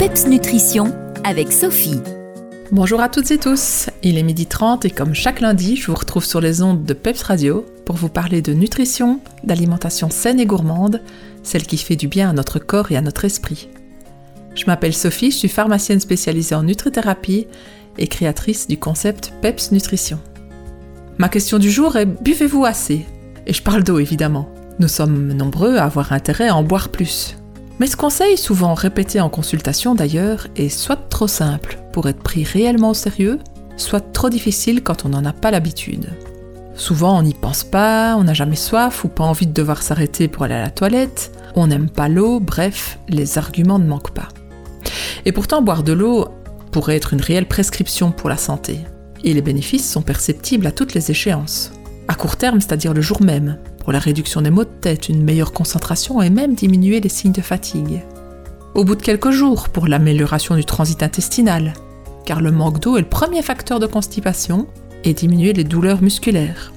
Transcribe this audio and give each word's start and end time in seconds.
PEPS 0.00 0.28
Nutrition 0.28 0.94
avec 1.24 1.52
Sophie. 1.52 2.00
Bonjour 2.72 3.02
à 3.02 3.10
toutes 3.10 3.30
et 3.32 3.36
tous, 3.36 3.90
il 4.02 4.16
est 4.16 4.22
midi 4.22 4.46
30 4.46 4.86
et 4.86 4.90
comme 4.90 5.12
chaque 5.12 5.40
lundi, 5.40 5.76
je 5.76 5.88
vous 5.88 5.94
retrouve 5.94 6.24
sur 6.24 6.40
les 6.40 6.62
ondes 6.62 6.84
de 6.84 6.94
PEPS 6.94 7.22
Radio 7.24 7.66
pour 7.84 7.96
vous 7.96 8.08
parler 8.08 8.40
de 8.40 8.54
nutrition, 8.54 9.20
d'alimentation 9.44 10.08
saine 10.08 10.40
et 10.40 10.46
gourmande, 10.46 11.02
celle 11.42 11.66
qui 11.66 11.76
fait 11.76 11.96
du 11.96 12.08
bien 12.08 12.30
à 12.30 12.32
notre 12.32 12.58
corps 12.58 12.90
et 12.90 12.96
à 12.96 13.02
notre 13.02 13.26
esprit. 13.26 13.68
Je 14.54 14.64
m'appelle 14.64 14.94
Sophie, 14.94 15.32
je 15.32 15.36
suis 15.36 15.48
pharmacienne 15.48 16.00
spécialisée 16.00 16.54
en 16.54 16.62
nutrithérapie 16.62 17.46
et 17.98 18.06
créatrice 18.06 18.68
du 18.68 18.78
concept 18.78 19.34
PEPS 19.42 19.70
Nutrition. 19.70 20.18
Ma 21.18 21.28
question 21.28 21.58
du 21.58 21.70
jour 21.70 21.96
est 21.96 22.06
buvez-vous 22.06 22.64
assez? 22.64 23.04
Et 23.46 23.52
je 23.52 23.62
parle 23.62 23.84
d'eau 23.84 23.98
évidemment. 23.98 24.48
Nous 24.78 24.88
sommes 24.88 25.34
nombreux 25.34 25.76
à 25.76 25.84
avoir 25.84 26.14
intérêt 26.14 26.48
à 26.48 26.56
en 26.56 26.62
boire 26.62 26.88
plus. 26.88 27.36
Mais 27.80 27.86
ce 27.86 27.96
conseil, 27.96 28.36
souvent 28.36 28.74
répété 28.74 29.22
en 29.22 29.30
consultation 29.30 29.94
d'ailleurs, 29.94 30.46
est 30.54 30.68
soit 30.68 31.08
trop 31.08 31.26
simple 31.26 31.78
pour 31.92 32.08
être 32.10 32.22
pris 32.22 32.44
réellement 32.44 32.90
au 32.90 32.94
sérieux, 32.94 33.38
soit 33.78 34.12
trop 34.12 34.28
difficile 34.28 34.82
quand 34.82 35.06
on 35.06 35.08
n'en 35.08 35.24
a 35.24 35.32
pas 35.32 35.50
l'habitude. 35.50 36.10
Souvent 36.74 37.18
on 37.18 37.22
n'y 37.22 37.32
pense 37.32 37.64
pas, 37.64 38.16
on 38.18 38.24
n'a 38.24 38.34
jamais 38.34 38.56
soif 38.56 39.04
ou 39.04 39.08
pas 39.08 39.24
envie 39.24 39.46
de 39.46 39.54
devoir 39.54 39.82
s'arrêter 39.82 40.28
pour 40.28 40.44
aller 40.44 40.54
à 40.54 40.62
la 40.62 40.70
toilette, 40.70 41.32
on 41.56 41.68
n'aime 41.68 41.88
pas 41.88 42.10
l'eau, 42.10 42.38
bref, 42.38 42.98
les 43.08 43.38
arguments 43.38 43.78
ne 43.78 43.88
manquent 43.88 44.14
pas. 44.14 44.28
Et 45.24 45.32
pourtant 45.32 45.62
boire 45.62 45.82
de 45.82 45.92
l'eau 45.92 46.28
pourrait 46.72 46.96
être 46.96 47.14
une 47.14 47.22
réelle 47.22 47.48
prescription 47.48 48.12
pour 48.12 48.28
la 48.28 48.36
santé. 48.36 48.80
Et 49.24 49.32
les 49.32 49.42
bénéfices 49.42 49.90
sont 49.90 50.02
perceptibles 50.02 50.66
à 50.66 50.72
toutes 50.72 50.92
les 50.92 51.10
échéances. 51.10 51.72
À 52.08 52.14
court 52.14 52.36
terme, 52.36 52.60
c'est-à-dire 52.60 52.92
le 52.92 53.00
jour 53.00 53.22
même, 53.22 53.58
pour 53.80 53.92
la 53.92 53.98
réduction 53.98 54.42
des 54.42 54.50
maux 54.50 54.64
de 54.64 54.70
tête, 54.80 55.08
une 55.08 55.24
meilleure 55.24 55.52
concentration 55.52 56.22
et 56.22 56.30
même 56.30 56.54
diminuer 56.54 57.00
les 57.00 57.08
signes 57.08 57.32
de 57.32 57.40
fatigue. 57.40 58.02
Au 58.74 58.84
bout 58.84 58.94
de 58.94 59.02
quelques 59.02 59.30
jours, 59.30 59.68
pour 59.68 59.88
l'amélioration 59.88 60.54
du 60.54 60.64
transit 60.64 61.02
intestinal, 61.02 61.72
car 62.24 62.40
le 62.40 62.52
manque 62.52 62.80
d'eau 62.80 62.96
est 62.96 63.02
le 63.02 63.08
premier 63.08 63.42
facteur 63.42 63.80
de 63.80 63.86
constipation, 63.86 64.68
et 65.02 65.14
diminuer 65.14 65.52
les 65.52 65.64
douleurs 65.64 66.02
musculaires. 66.02 66.72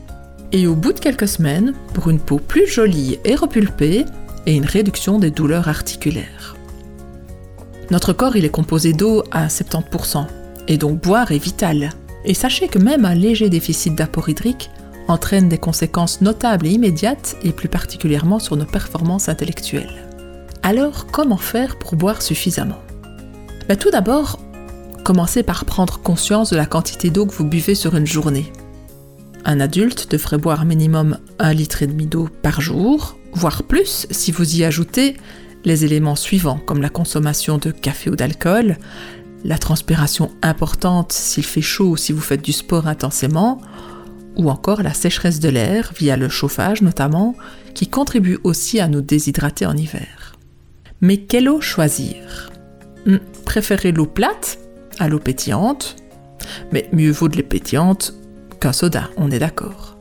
Et 0.52 0.66
au 0.66 0.76
bout 0.76 0.94
de 0.94 1.00
quelques 1.00 1.28
semaines, 1.28 1.74
pour 1.94 2.10
une 2.10 2.20
peau 2.20 2.40
plus 2.40 2.68
jolie 2.68 3.20
et 3.26 3.36
repulpée, 3.36 4.06
et 4.46 4.56
une 4.56 4.66
réduction 4.66 5.20
des 5.20 5.32
douleurs 5.32 5.68
articulaires. 5.68 6.56
Notre 7.92 8.14
corps, 8.14 8.36
est 8.36 8.50
composé 8.50 8.94
d'eau 8.94 9.24
à 9.32 9.48
70%, 9.48 10.26
et 10.68 10.78
donc 10.78 11.02
boire 11.02 11.32
est 11.32 11.38
vital. 11.38 11.92
Et 12.26 12.34
sachez 12.34 12.68
que 12.68 12.80
même 12.80 13.06
un 13.06 13.16
léger 13.16 13.50
déficit 13.50 13.96
d'apport 13.96 14.30
hydrique 14.30 14.70
entraîne 15.08 15.50
des 15.50 15.58
conséquences 15.58 16.22
notables 16.22 16.68
et 16.68 16.72
immédiates, 16.72 17.36
et 17.44 17.52
plus 17.52 17.70
particulièrement 17.70 18.40
sur 18.40 18.56
nos 18.56 18.66
performances 18.66 19.30
intellectuelles. 19.30 20.08
Alors, 20.62 21.08
comment 21.08 21.38
faire 21.38 21.78
pour 21.78 21.96
boire 21.96 22.22
suffisamment? 22.22 22.80
Ben, 23.68 23.78
Tout 23.78 23.92
d'abord, 23.92 24.40
commencez 25.04 25.44
par 25.44 25.66
prendre 25.66 26.00
conscience 26.00 26.50
de 26.50 26.56
la 26.56 26.66
quantité 26.66 27.10
d'eau 27.10 27.26
que 27.26 27.34
vous 27.34 27.46
buvez 27.46 27.76
sur 27.76 27.96
une 27.96 28.08
journée. 28.08 28.52
Un 29.46 29.60
adulte 29.60 30.10
devrait 30.10 30.38
boire 30.38 30.64
minimum 30.64 31.18
un 31.38 31.54
litre 31.54 31.84
et 31.84 31.88
demi 31.88 32.08
d'eau 32.08 32.30
par 32.42 32.62
jour, 32.62 33.18
voire 33.34 33.64
plus 33.64 34.08
si 34.10 34.32
vous 34.32 34.56
y 34.56 34.64
ajoutez 34.64 35.18
les 35.66 35.84
éléments 35.84 36.16
suivants 36.16 36.60
comme 36.66 36.82
la 36.82 36.90
consommation 36.90 37.58
de 37.58 37.72
café 37.72 38.10
ou 38.10 38.16
d'alcool, 38.16 38.78
la 39.44 39.58
transpiration 39.58 40.32
importante 40.42 41.12
s'il 41.12 41.44
fait 41.44 41.62
chaud 41.62 41.90
ou 41.90 41.98
si 41.98 42.14
vous 42.14 42.22
faites 42.22 42.42
du 42.42 42.54
sport 42.54 42.88
intensément, 42.88 43.60
ou 44.36 44.50
encore 44.50 44.84
la 44.84 44.94
sécheresse 44.94 45.40
de 45.40 45.50
l'air 45.50 45.92
via 45.98 46.18
le 46.18 46.30
chauffage 46.30 46.82
notamment, 46.82 47.36
qui 47.74 47.88
contribue 47.88 48.40
aussi 48.44 48.80
à 48.80 48.88
nous 48.88 49.02
déshydrater 49.02 49.66
en 49.66 49.76
hiver. 49.76 50.36
Mais 51.02 51.18
quelle 51.18 51.50
eau 51.50 51.62
choisir? 51.62 52.52
Hmm, 53.06 53.18
Préférez 53.46 53.92
l'eau 53.92 54.06
plate 54.06 54.60
à 55.00 55.08
l'eau 55.08 55.20
pétillante, 55.20 55.98
mais 56.72 56.90
mieux 56.94 57.12
vaut 57.12 57.30
de 57.30 57.38
l'eau 57.38 57.44
pétillante 57.44 58.14
qu'un 58.60 58.74
soda, 58.74 59.10
on 59.18 59.32
est 59.32 59.40
d'accord. 59.40 59.98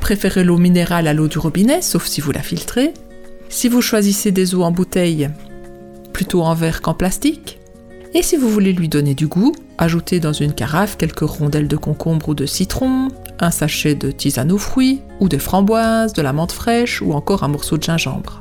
Préférez 0.00 0.44
l'eau 0.44 0.58
minérale 0.58 1.08
à 1.08 1.14
l'eau 1.14 1.28
du 1.28 1.38
robinet, 1.38 1.80
sauf 1.82 2.06
si 2.06 2.20
vous 2.20 2.32
la 2.32 2.42
filtrez. 2.42 2.92
Si 3.48 3.68
vous 3.68 3.80
choisissez 3.80 4.32
des 4.32 4.54
eaux 4.54 4.62
en 4.62 4.70
bouteille, 4.70 5.30
plutôt 6.12 6.42
en 6.42 6.54
verre 6.54 6.82
qu'en 6.82 6.94
plastique. 6.94 7.58
Et 8.16 8.22
si 8.22 8.38
vous 8.38 8.48
voulez 8.48 8.72
lui 8.72 8.88
donner 8.88 9.14
du 9.14 9.26
goût, 9.26 9.52
ajoutez 9.76 10.20
dans 10.20 10.32
une 10.32 10.54
carafe 10.54 10.96
quelques 10.96 11.20
rondelles 11.20 11.68
de 11.68 11.76
concombre 11.76 12.30
ou 12.30 12.34
de 12.34 12.46
citron, 12.46 13.08
un 13.40 13.50
sachet 13.50 13.94
de 13.94 14.10
tisane 14.10 14.50
aux 14.52 14.56
fruits, 14.56 15.02
ou 15.20 15.28
de 15.28 15.36
framboises, 15.36 16.14
de 16.14 16.22
la 16.22 16.32
menthe 16.32 16.52
fraîche, 16.52 17.02
ou 17.02 17.12
encore 17.12 17.42
un 17.42 17.48
morceau 17.48 17.76
de 17.76 17.82
gingembre. 17.82 18.40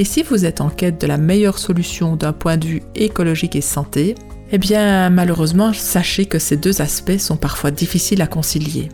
Et 0.00 0.04
si 0.04 0.24
vous 0.24 0.44
êtes 0.44 0.60
en 0.60 0.68
quête 0.68 1.00
de 1.00 1.06
la 1.06 1.16
meilleure 1.16 1.58
solution 1.58 2.16
d'un 2.16 2.32
point 2.32 2.56
de 2.56 2.66
vue 2.66 2.82
écologique 2.96 3.54
et 3.54 3.60
santé, 3.60 4.16
eh 4.50 4.58
bien 4.58 5.10
malheureusement, 5.10 5.72
sachez 5.72 6.26
que 6.26 6.40
ces 6.40 6.56
deux 6.56 6.82
aspects 6.82 7.18
sont 7.18 7.36
parfois 7.36 7.70
difficiles 7.70 8.20
à 8.20 8.26
concilier. 8.26 8.88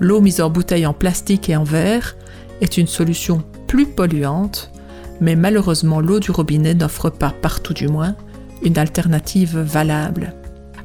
L'eau 0.00 0.20
mise 0.20 0.42
en 0.42 0.50
bouteille 0.50 0.84
en 0.84 0.92
plastique 0.92 1.48
et 1.48 1.56
en 1.56 1.64
verre 1.64 2.14
est 2.60 2.76
une 2.76 2.88
solution 2.88 3.42
plus 3.68 3.86
polluante, 3.86 4.70
mais 5.22 5.34
malheureusement 5.34 6.02
l'eau 6.02 6.20
du 6.20 6.30
robinet 6.30 6.74
n'offre 6.74 7.08
pas, 7.08 7.30
partout 7.40 7.72
du 7.72 7.88
moins, 7.88 8.16
une 8.62 8.78
alternative 8.78 9.58
valable. 9.58 10.34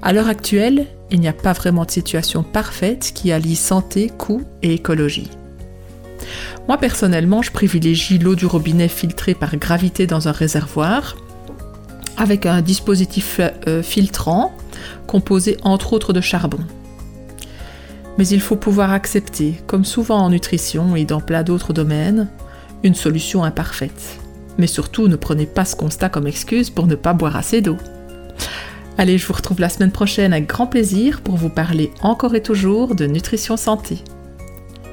À 0.01 0.13
l'heure 0.13 0.27
actuelle, 0.27 0.87
il 1.11 1.19
n'y 1.19 1.27
a 1.27 1.33
pas 1.33 1.53
vraiment 1.53 1.85
de 1.85 1.91
situation 1.91 2.43
parfaite 2.43 3.11
qui 3.13 3.31
allie 3.31 3.55
santé, 3.55 4.11
coût 4.17 4.43
et 4.63 4.73
écologie. 4.73 5.29
Moi 6.67 6.77
personnellement, 6.77 7.41
je 7.41 7.51
privilégie 7.51 8.17
l'eau 8.17 8.35
du 8.35 8.45
robinet 8.45 8.87
filtrée 8.87 9.35
par 9.35 9.55
gravité 9.57 10.07
dans 10.07 10.27
un 10.27 10.31
réservoir 10.31 11.15
avec 12.17 12.45
un 12.45 12.61
dispositif 12.61 13.39
euh, 13.67 13.81
filtrant 13.81 14.53
composé 15.07 15.57
entre 15.63 15.93
autres 15.93 16.13
de 16.13 16.21
charbon. 16.21 16.59
Mais 18.17 18.27
il 18.27 18.41
faut 18.41 18.55
pouvoir 18.55 18.91
accepter, 18.91 19.55
comme 19.67 19.85
souvent 19.85 20.19
en 20.19 20.29
nutrition 20.29 20.95
et 20.95 21.05
dans 21.05 21.21
plein 21.21 21.43
d'autres 21.43 21.73
domaines, 21.73 22.27
une 22.83 22.95
solution 22.95 23.43
imparfaite. 23.43 24.19
Mais 24.57 24.67
surtout, 24.67 25.07
ne 25.07 25.15
prenez 25.15 25.45
pas 25.45 25.65
ce 25.65 25.75
constat 25.75 26.09
comme 26.09 26.27
excuse 26.27 26.69
pour 26.69 26.87
ne 26.87 26.95
pas 26.95 27.13
boire 27.13 27.35
assez 27.35 27.61
d'eau. 27.61 27.77
Allez, 28.97 29.17
je 29.17 29.25
vous 29.25 29.33
retrouve 29.33 29.59
la 29.59 29.69
semaine 29.69 29.91
prochaine 29.91 30.33
avec 30.33 30.47
grand 30.47 30.67
plaisir 30.67 31.21
pour 31.21 31.35
vous 31.35 31.49
parler 31.49 31.91
encore 32.01 32.35
et 32.35 32.43
toujours 32.43 32.93
de 32.93 33.05
nutrition 33.05 33.57
santé. 33.57 33.99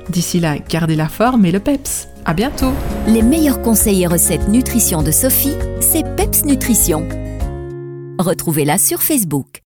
D'ici 0.09 0.41
là, 0.41 0.57
gardez 0.59 0.97
la 0.97 1.09
forme 1.09 1.45
et 1.45 1.53
le 1.53 1.61
PEPS. 1.61 2.09
À 2.25 2.33
bientôt. 2.35 2.73
Les 3.07 3.23
meilleurs 3.23 3.63
conseils 3.63 4.03
et 4.03 4.07
recettes 4.07 4.49
nutrition 4.49 5.03
de 5.03 5.11
Sophie, 5.11 5.55
c'est 5.81 6.05
PEPS 6.17 6.45
Nutrition. 6.45 7.07
Retrouvez-la 8.19 8.79
sur 8.79 9.03
Facebook. 9.03 9.63